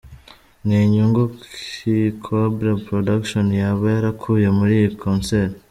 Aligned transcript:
Ni 0.65 0.77
nyungu 0.91 1.23
ki 1.57 1.97
Cobra 2.23 2.71
Production 2.87 3.47
yaba 3.61 3.85
yarakuye 3.95 4.47
muri 4.57 4.73
iyi 4.79 4.91
Concert?. 5.03 5.51